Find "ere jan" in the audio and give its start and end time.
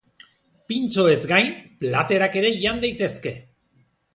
2.41-2.85